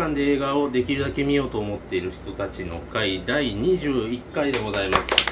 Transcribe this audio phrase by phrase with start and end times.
[0.00, 5.29] 館で映画をできるだけ見ようと思っている人たちの会第21回でございます。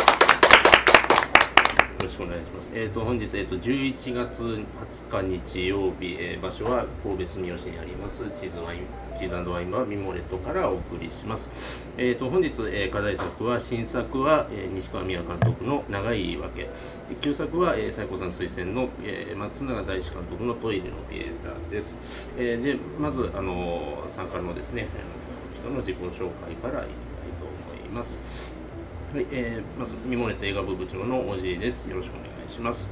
[1.98, 2.68] よろしくお願いします。
[2.72, 8.80] えっ、と本日えっ、と11月20日日曜日、えー場所は神戸住吉にありますチーズワイン
[9.18, 11.50] チーズワインバーミモレットからお送りします。
[11.96, 16.70] えっ、と本日、え課題作は新作は、え西川美和監督の長い言い訳、
[17.20, 21.98] 旧作は、えー、西郷さん推薦の、え松永大志監督のトイレのピエーターです。
[22.38, 24.86] えでまずあの参加のですね
[25.52, 26.78] 人の自己紹介からいきたい
[27.40, 28.57] と思います。
[29.10, 31.88] はい、えー、まずミモレット映画部部長のおじいです。
[31.88, 32.90] よろしくお願いします。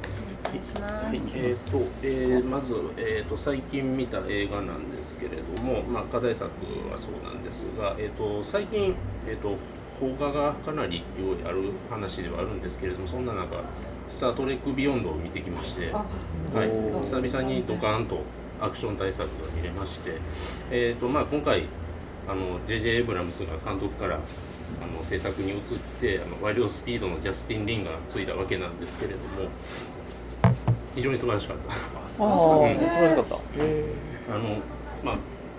[0.80, 6.48] はい、えーとえーまず、えー、と最近見た映画なんですけれども、まあ、課題作
[6.90, 8.94] はそうなんですが、えー、と最近、
[9.26, 9.58] えー、と
[10.00, 13.62] 邦画がかなり用意ある話ではあるんですけれどもそんな中
[14.08, 16.06] 「スター・トレック・ビヨンド」を見てきまして、は
[16.64, 16.70] い、
[17.02, 18.20] 久々にドカーンと
[18.58, 20.12] アクション大作が見れまして、
[20.70, 21.64] えーとまあ、今回
[22.26, 22.96] あの J.J.
[22.96, 24.18] エイブラムスが監督から
[24.82, 25.58] あの制作に移っ
[26.00, 29.50] てあのワイルドスピードのジャスティン・リンがついたわけなんですけれども
[30.94, 32.24] 非常に素晴らしかった。
[32.24, 33.34] ああ、うん素晴らしかった。
[34.34, 34.58] あの
[35.04, 35.16] まあ、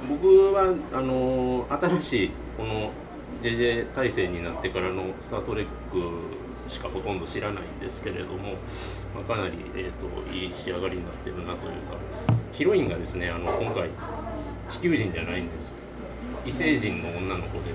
[0.09, 2.91] 僕はあの新しいこの
[3.41, 5.69] JJ 体制になってからの「スター・トレック」
[6.67, 8.55] しかほとんど知らないんですけれども、
[9.15, 11.97] まあ、かなり、えー、といい仕上がりになってるなというか
[12.51, 13.89] ヒロインがですねあの今回
[14.67, 15.73] 地球人じゃないんですよ
[16.47, 17.73] 異星人の女の子で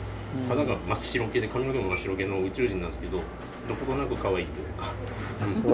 [0.49, 3.19] 肌が真っ白系で髪の毛も真っ白系の宇宙人なんですけど
[3.69, 4.93] どことなく可愛いというか、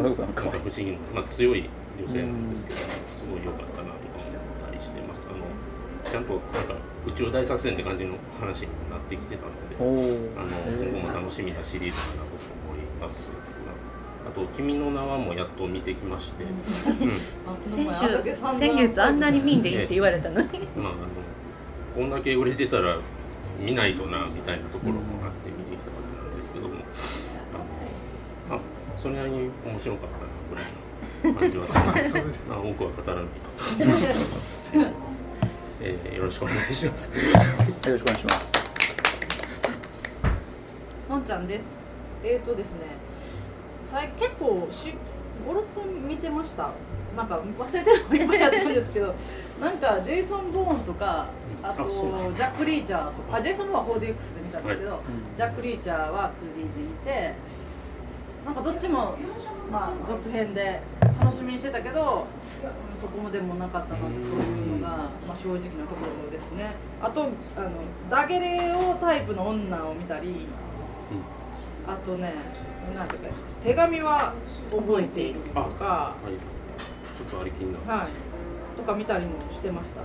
[0.02, 2.80] なんか不思議な、まあ、強い女性なんですけど、
[3.14, 5.22] すごい良かったなとか思ったりしてます。
[5.24, 6.74] あのちゃんとなんか
[7.06, 12.22] 宇宙大作戦って感じの話になってきてたので、おあの今後も楽しみなシリーズかなと
[12.68, 13.32] 思います。
[14.26, 17.16] あと「君の名は」もやっと見てきまして、うん、
[17.64, 20.68] 先週先月あんなに見んでいいって言われたのに。
[20.76, 21.27] まああの
[21.98, 22.96] こんだけ売れてたら
[23.58, 26.74] 見ないとなみたいなところもあって見てきたわけなんですけども、
[28.46, 31.74] あのまあそれなりに面白かったなぐらいの感じはす
[32.14, 32.40] るんです。
[32.48, 33.30] まあ多くは語らないと。
[35.80, 37.10] えーよろしくお願いします。
[37.10, 38.52] よろしくお願いします。
[41.10, 41.64] のんちゃんです。
[42.22, 42.78] えーとですね、
[43.90, 44.94] さい結構し
[45.44, 46.70] 五六分見てました。
[47.16, 49.16] なんか忘れてるのいっぱいやってるんですけど、
[49.60, 51.26] なんかジェイソン・ボーンとか、
[51.62, 54.14] あとジャック・リーチャーとか、あジェイソン・ボーンは 4DX で
[54.44, 55.00] 見たんですけど、ん。
[55.36, 57.34] ジャック・リーチャーは 2D で見て、
[58.44, 59.16] なんかどっちも
[59.70, 60.80] まあ続編で
[61.20, 62.26] 楽しみにしてたけど、
[63.00, 65.66] そこもでもなかったなというのがまあ正直なと
[65.96, 66.76] ころですね。
[67.02, 67.30] あとあの
[68.10, 70.46] ダゲレオタイプの女を見たり。
[71.88, 72.34] あとね、
[72.94, 73.28] なんていうか、
[73.64, 74.34] 手紙は
[74.70, 76.58] 覚えているとか、はい。
[77.18, 77.78] ちょっとありきんな。
[77.80, 78.12] はい、と
[78.88, 80.00] か見たりもしてました。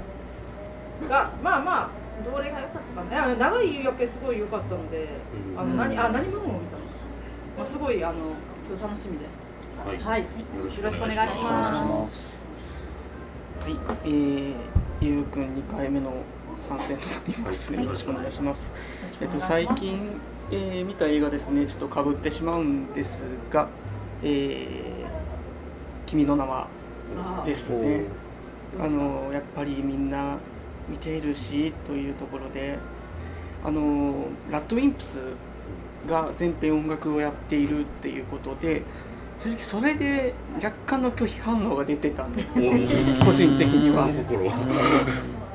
[1.07, 5.07] が、まあまあ、どれが良かったかね、長い夕焼けすごい良かったので、
[5.53, 6.83] うんあの何あ何者も見たの。
[7.57, 8.19] まあすごいあの
[8.69, 9.39] 今日楽しみです。
[9.85, 9.97] はい。
[9.97, 10.27] はい、よ
[10.63, 12.41] ろしくお願いします。
[13.61, 14.53] はい、えー、
[15.01, 16.13] ゆうくん2回目の
[16.67, 17.73] 参戦となります。
[17.73, 18.73] はいよろしくお願いします。
[19.21, 20.19] えっと、最近、
[20.51, 23.69] えー見た映画ですね、ちょっとかぶってしまうんですが、
[24.21, 25.05] えー、
[26.05, 26.67] 君の名は
[27.45, 28.22] ですね。
[28.79, 30.37] あのやっぱりみんな
[30.89, 32.77] 見ているしというところで、
[33.63, 35.17] あのラッドウィンプス
[36.07, 38.83] が全編音楽をやっているっていうことで、
[39.39, 44.07] 正直それで若干の拒否反応が出てたんですおー個人的には。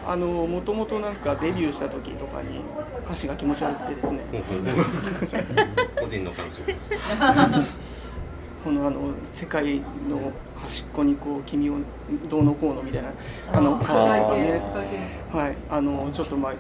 [0.07, 2.61] あのもともとなんかデビューした時とかに
[3.05, 4.21] 歌詞が気持ち悪くてですね
[6.01, 6.91] 個人の感想です。
[8.65, 11.77] このあの世界の端っこにこう君を
[12.29, 13.11] どうのこうのみたいな
[13.53, 14.61] あの歌詞とかね
[15.33, 15.57] はい。
[15.71, 16.55] あのちょっとまあ、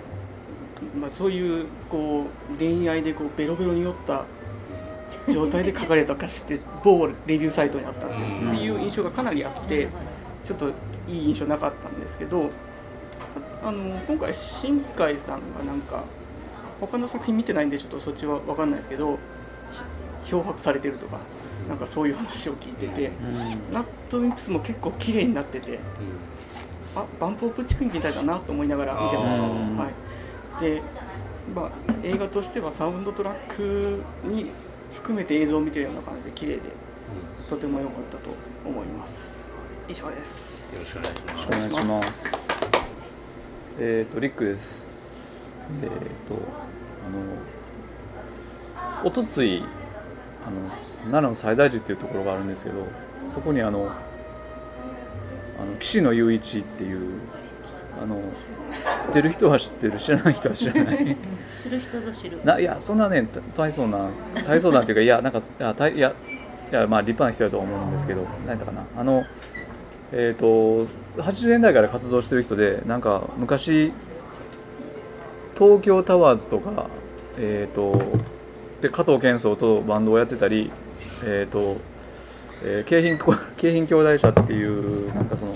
[0.98, 4.24] まあ、そういうこう恋愛でこうベロベロに酔った
[5.32, 9.88] 状態で書かれた歌詞って某レビューサイトにあったんですっていう印象がかなりあって
[10.44, 10.70] ちょっと
[11.08, 12.48] いい印象なかったんですけど
[13.62, 16.04] あの今回新海さんがなんか
[16.80, 19.18] 他の作品見てないんでちょっとそっちは分かんないですけどひ
[20.24, 21.18] 漂白されてるとか
[21.68, 23.10] なんかそういう話を聞いてて
[23.72, 25.78] ラッドウィンプスも結構綺麗になってて
[26.94, 29.90] あバンプ・オブ・チキンみたいだなと思いながら見てました、は
[30.60, 30.82] い、で、
[31.54, 31.70] まあ、
[32.02, 34.50] 映画としてはサウンドトラックに
[34.94, 36.62] 含めて映像を見てるような感じで綺麗で
[37.48, 38.34] とても良かったと
[38.66, 39.48] 思います。
[39.88, 40.74] 以上です。
[40.74, 41.46] よろしくお願いします。
[41.46, 42.38] お願いします。
[43.80, 44.86] えっ、とリックです。
[45.82, 45.88] えっ、
[46.28, 47.22] とあの
[49.04, 49.62] おとつい
[50.46, 50.68] あの
[51.10, 52.86] 奈良の西大寺っていうところがあるんですけど、
[53.32, 53.90] そこにあの
[55.58, 57.20] あの岸野雄一っていう
[58.02, 61.16] あの知ってる人は知ってる知らない人は知らない。
[61.62, 62.44] 知る人ぞ知る。
[62.44, 64.10] ないやそんなね大層な
[64.46, 66.14] 大層なっていうかいやなんかいや大いや
[66.70, 68.84] いやまあ立派な人だと思うんですけど何だかな。
[68.96, 69.24] あの
[70.12, 70.86] えっ、と
[71.18, 73.92] 80年代から活動してる人でなんか昔
[75.58, 76.86] 東京タワーズとか
[77.36, 78.00] えっ、と
[78.80, 80.70] で加藤健壮とバンドをやってたり
[81.24, 81.76] えっ、と
[82.60, 85.54] えー、京浜京浜兄弟社っていうなんかその、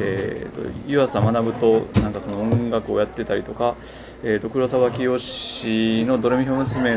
[0.00, 3.74] えーと、湯浅学となんかその音楽をやってたりとか、
[4.22, 5.18] えーと、黒沢清
[6.06, 6.96] の「ドレミフ娘」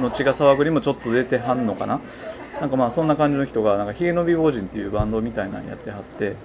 [0.00, 2.00] の血が騒ぐにもちょっと出てはんのかな。
[2.60, 6.36] なんかまあそんな感じの人がなんかひげの美坊人っていうバンドみたいなのやってはって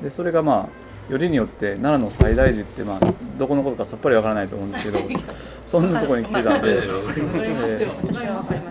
[0.00, 3.00] でそれがまあよりによって奈良の最大寺ってまあ
[3.38, 4.98] どこのことかさっぱりわからないと思うんですけど
[5.64, 6.88] そんなところに来てたんで、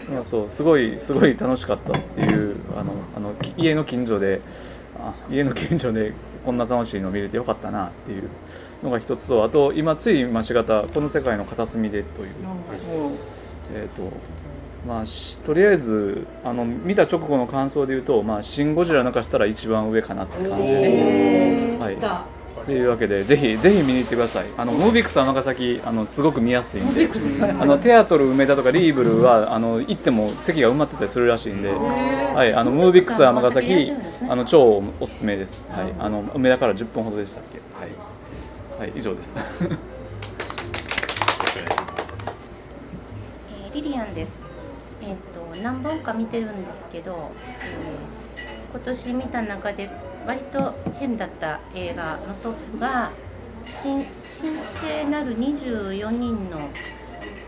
[0.05, 4.41] そうそうすごいすごい楽しかったっていうあのあの家の近所で
[4.97, 6.13] あ家の近所で
[6.45, 8.29] こんな楽しいの見れてよかったなっていう
[8.83, 12.29] のが一つとあと今つい町方この世界の片隅でという、
[13.73, 14.11] えっ、ー、と
[14.85, 15.03] まあ、
[15.45, 21.77] とりあえずあの見た直後の感想で言うと「まあ、シン・ゴジラ」抜かしたら一番上かなって感じですね。
[21.79, 21.97] はい。
[22.65, 24.45] というわけでぜひぜひ見に行ってください。
[24.57, 27.07] あのムービックス尼崎あのすごく見やすいんで。
[27.41, 33.91] あのテアトル梅田とかリーブルはあの行っても席が埋まってたりするらしいんで、はい、あのムービックス尼崎
[34.27, 37.59] あの超おすすめです、はい、あの梅田から10分ほどでしたっけ？
[38.79, 39.35] はい、はい、以上です。
[39.35, 44.44] えー、リリアンです
[45.01, 47.31] えっ、と何本か見てるんですけど、
[47.62, 49.89] えー、今年見た中で
[50.25, 53.12] 割と変だった映画のトップが
[53.81, 54.06] 神
[54.81, 56.69] 聖なる24人の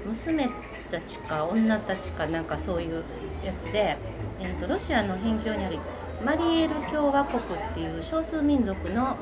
[0.06, 0.50] 娘
[0.92, 3.04] たちか女たちかなんかそういう
[3.44, 3.98] やつで、
[4.40, 5.78] えーと、ロシアの辺境にある
[6.26, 9.18] マリエル共和国っていう少数民族の、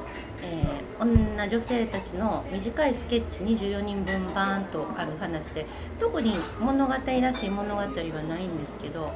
[0.45, 5.65] えー、女女性たちの短いスケッチ24人分バーンとある話で
[5.99, 9.11] 特に物語らしい物語はないんですけど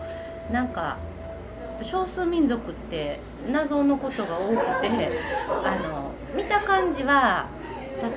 [0.52, 0.98] なんか
[1.84, 5.10] 少数民族って謎のことが多くて
[5.64, 7.48] あの見た感じは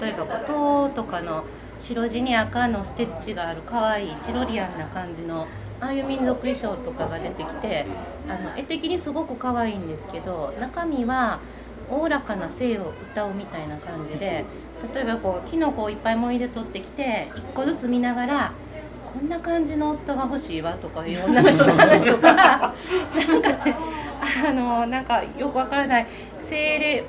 [0.00, 1.44] 例えばこうとかの
[1.78, 5.46] 白地に赤のステッチがある可愛いチロリアンな感じの
[5.80, 7.86] ああいう民族衣装とかが出てきて
[8.28, 11.40] あの絵的にすごく可愛いんですけど中身は
[11.92, 14.44] おおらかな性を歌うみたいな感じで
[14.94, 18.52] 例えばこうキノコをいっぱいもみで取ってきて1個ずつ見ながら
[19.12, 23.76] こんな感じの夫が欲しいわとかいう女の人の話とかなんかね
[24.46, 26.06] あのなんかよくわからない
[26.40, 27.04] 精霊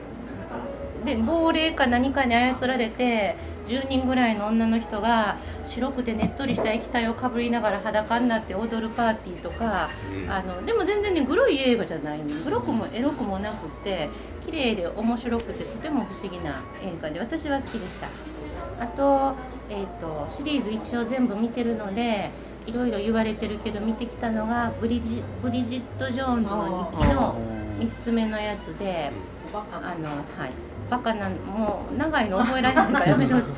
[1.05, 3.35] で亡霊か何かに操られて
[3.65, 14.09] 10人ぐらいの女の人が白くてねっとりした液体をかぶりながら裸になって踊るパーティーとか、うん、あのでも全然ねグロい映画じゃないグロくもエロくもなくって
[14.45, 18.07] 綺麗で面白くてとても不思議な映画で私は好きでした。
[18.79, 19.35] あと,、
[19.69, 22.31] えーと、シリーズ一応全部見てるので
[22.65, 27.35] いろいろ言われてるけど見てきたのがブリジブリジット・ジョーンズの日記の
[27.79, 29.11] 3つ目のやつで
[29.53, 33.51] あのはいバカなもう長いの覚えられないからやめてほしい。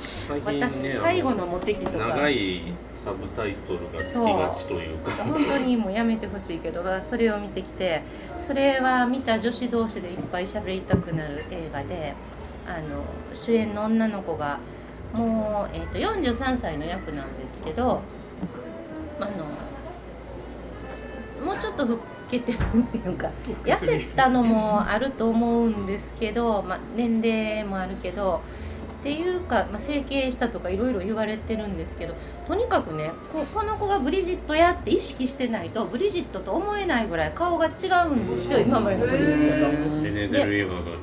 [0.46, 2.08] 私、ね、最後のモテ期とか。
[2.08, 2.62] 長い
[2.94, 5.12] サブタイトルがつきがちというか。
[5.24, 8.04] 本当にもうやめてほしいけどそれを見てきて
[8.40, 12.14] それは見た女子同士でいっぱい喋りたくなる映画で
[12.68, 14.60] あの主演の女の子が
[15.14, 18.02] もう、えーと、43歳の役なんですけど
[19.20, 19.32] あの
[21.44, 21.98] もうちょっと老
[22.30, 23.32] けてるっていうか
[23.64, 28.42] 痩せたのもあると思うんですけど、まあ、年齢もあるけど
[29.00, 32.16] っていうか、まあ、整形したとかいろいろ言われてるんですけど
[32.48, 37.70] とにかくねここの子がブリジットやって意識してないとブリジットと思えないぐらい顔が違
[38.08, 39.66] うんですよ今までのブリジット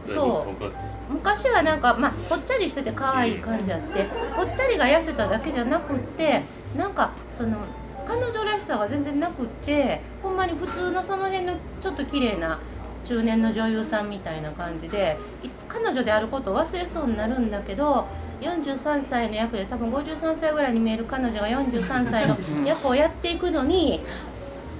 [0.09, 0.13] と。
[0.13, 0.93] そう。
[1.13, 6.43] 昔はなんかまあぽっちゃりしてて可愛い感じあってぽっちゃりが痩せただけじゃなくって
[6.77, 7.59] なんかその
[8.07, 12.61] 彼女らしさが全然なくってほんまに普通のその辺のちょっと綺麗な
[13.05, 15.19] 中年の女優さんみたいな感じで
[15.69, 18.07] 彼女であることを忘れそうになるんだけど
[18.41, 24.01] 43歳の役で多分53歳ぐらいに見える彼女が43歳の役をやっていくのに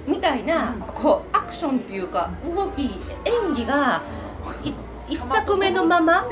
[0.07, 2.83] みたいなこうアクションっていうか動き
[3.25, 4.03] 演技が
[5.07, 6.27] 1作目のまま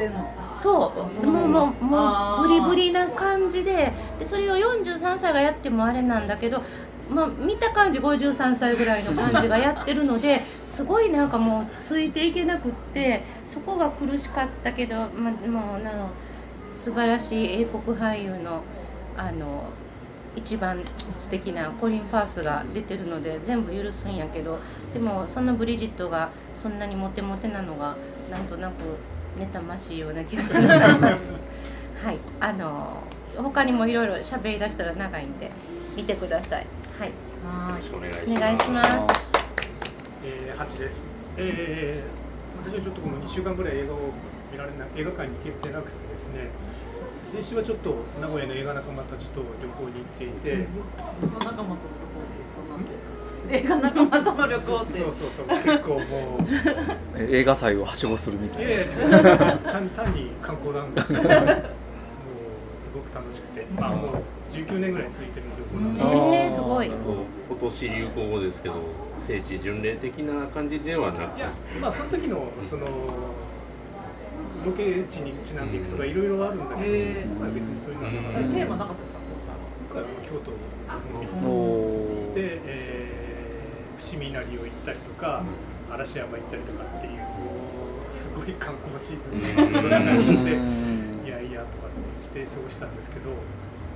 [0.61, 1.25] そう。
[1.25, 6.61] もうもうもうブリブリな感じででそれを43歳がやってもあれなんだけど、
[7.09, 15.91] まあ、見た感じ53歳ぐらいの感じがやってるので すごいなんかもうついていけなくってそこが苦しかったけど、ま、もうな
[16.71, 18.61] 素晴らしい英国俳優の
[19.17, 19.65] あの
[20.35, 20.81] 一番
[21.19, 24.59] 素敵なコリン・ファースが出てるので全部許すんやけど
[24.93, 26.29] でもそのブリジットが
[26.61, 27.97] そんなにモテモテなのが
[28.29, 28.73] なんとなく
[29.37, 33.01] 妬ましいような気がしますはいあの
[33.37, 35.49] 他にもいろいろ喋り出したら長いんで
[35.95, 36.65] 見てください
[36.99, 38.13] はいよはろしくお願い
[38.59, 39.31] しおます
[40.23, 41.07] えー、ハチです。
[41.35, 43.97] えー、私はちょっとこの2週間ぐらい映画を
[44.51, 46.49] 見られな映画館に行けてなくてですね。
[47.25, 50.67] 先週はちょっと名古屋の映画仲間たちと旅行に行っていて、い。
[51.25, 51.81] 仲間との旅行って
[52.53, 53.11] どんなんですか？
[53.51, 54.93] 映画仲間との旅行って。
[54.99, 56.01] そうそうそう結構もう。
[57.17, 59.57] え 映画祭をはしごするみたいな。
[59.57, 61.01] 単単に観光なんで。
[61.01, 64.07] すけど、もうすごく楽しくて、まあもう
[64.51, 66.37] 19年ぐらい続いてる旅行なんで。
[66.37, 66.87] えー、すごい。
[66.87, 68.75] 今年流行語ですけど
[69.17, 71.37] 聖地巡礼的な感じではなく。
[71.37, 71.49] いや
[71.81, 72.85] まあその時のその
[74.65, 76.91] ロケ地にちなんでいくとかいろいろあるんだけど、
[77.27, 78.39] 今回は別にそういうのはなかった。
[78.39, 79.19] えテーマなかったですか？
[79.91, 80.57] 今回は京都に
[81.43, 83.00] おー行って、えー、
[84.03, 85.43] 伏見稲荷を行ったりとか、
[85.91, 87.21] 嵐山行ったりとかっていう
[88.09, 89.73] すごい観光シーズンうん。
[89.73, 91.23] の中にいてうん。
[91.25, 93.29] いやいやとかって言って過ごしたんですけど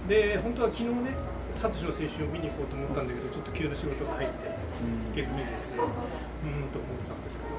[0.08, 1.16] で本当は昨日ね
[1.54, 7.56] サトシの青春を見に行こうと思ったんだけどちょっと急な仕事が入って行けずにですねうーんと思ってたんですけど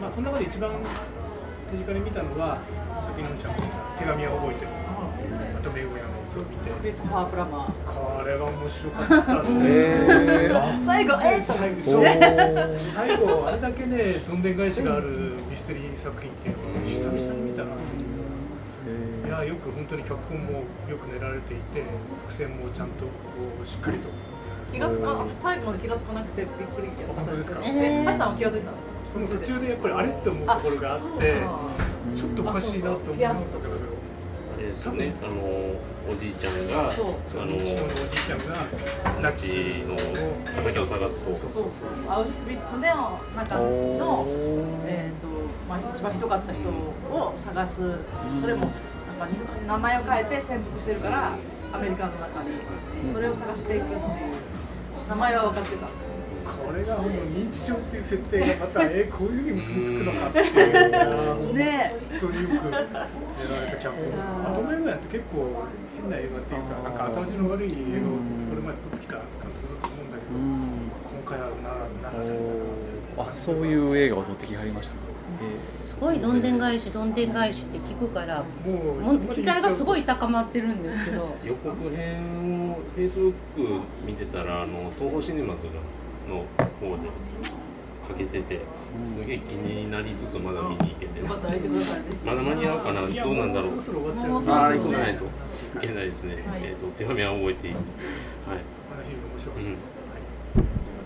[0.00, 0.70] まあその中で一番
[1.72, 2.60] 手近に見たのは
[3.04, 3.62] さっきのんちゃんが
[3.98, 4.70] 手紙は覚えてる
[5.56, 6.70] あと名古屋のやつを見て。
[6.70, 7.72] クリストファー・フラマー。
[7.84, 9.64] これは面白かったですね。
[9.66, 10.86] えー。
[10.86, 11.82] 最後え最後
[12.74, 18.04] 最後あれだけねどんでん返しがあるミステリー作品っていうのは久々に見たなとい
[19.24, 21.84] ういやよく本当に脚本もよく練られていて
[22.26, 23.10] 伏線もちゃんとこ
[23.62, 24.08] うしっかりと。
[24.72, 27.62] 気がつか最後まで気がつかなくてびっくりやったんですけど。
[27.62, 27.98] 本当ですか？
[27.98, 29.38] え、ハチさんは気がついたんですか？
[29.40, 29.70] 途中で。
[29.70, 31.42] やっぱりあれって思うところがあって
[32.14, 33.67] ちょっとおかしいなと思うんだけどあれ
[34.58, 35.34] ですよねあの
[36.10, 37.14] おじいちゃんがそう。
[37.26, 38.54] そうあのおじいちゃんが
[39.20, 39.96] ナチの
[40.54, 41.50] 形を探すとそう。
[41.50, 44.26] そうそうアウシュビッツでの中の、
[44.86, 45.28] えーと
[45.68, 47.74] まあ、一番ひどかった人を探す、
[48.40, 48.70] それも
[49.18, 49.34] なんか
[49.66, 51.34] 名前を変えて潜伏してるから
[51.72, 52.50] アメリカの中に。
[53.12, 54.00] それを探していくっていう。
[55.08, 56.10] 名前は分かってたんですよ
[56.48, 61.54] これがもう認知症っていう設定がまたえこういうふうに結びつくのかっていう。
[61.54, 61.94] ね。
[62.10, 62.86] 本当によくやられ
[63.70, 64.44] た脚本。
[64.44, 65.64] あと前ぐらいって結構
[66.00, 69.24] 変な映画っていうか、なんか後味の悪い映画をずっとこれまで撮ってきた監
[69.62, 71.48] 督だと思うんだけど、今回は
[72.02, 72.44] なならされた。
[72.44, 73.30] なという。
[73.30, 74.94] あそういう映画を撮ってきはりました。
[74.94, 75.00] か、
[75.82, 81.36] すごいどんでん返しどんでん返しって聞くからもう期待がすごい高まってるんですけど。
[81.44, 85.66] 予告編をフェイスブック見てたらあの東宝シネマズ
[86.28, 86.44] の
[86.80, 87.08] 方で
[88.08, 88.60] かけてて
[88.98, 91.20] すげえ気になりつつまだ見に行けて。
[91.20, 93.74] よかったら見てくださいぜひまだ間に合うかなどうなんだろう。
[93.74, 94.54] もそろそろ終わっちゃうもうそろ。
[94.56, 95.28] ああ急がないとい
[95.80, 96.62] けないですね、はい。
[96.64, 97.84] えっ、と手紙は覚えていいはい。
[97.84, 99.92] 話面白かったです。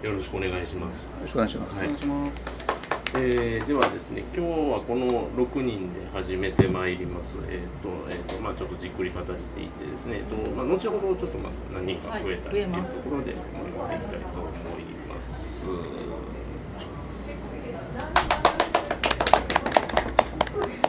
[0.02, 1.02] よろしくお願いします。
[1.02, 1.88] よろしくお願いします、はい。
[3.14, 7.36] えーではですね今日はこの6人で始めてまいります。
[7.48, 9.38] えっ、と,、えーとまあ、ちょっとじっくり語っていっ
[9.68, 14.91] てですね、えーとまあ、後ほどちょっとまあ何人か増えたりというところで盛り上げていきたいと思います。
[15.22, 15.34] ま
[20.76, 20.81] す。